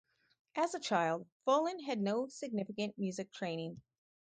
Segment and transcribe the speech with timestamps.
[0.55, 3.83] As a child, Follin had no significant music training.